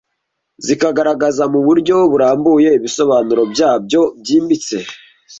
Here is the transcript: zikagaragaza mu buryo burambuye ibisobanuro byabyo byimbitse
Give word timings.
zikagaragaza 0.65 1.43
mu 1.53 1.59
buryo 1.67 1.95
burambuye 2.11 2.69
ibisobanuro 2.77 3.41
byabyo 3.53 4.01
byimbitse 4.21 4.77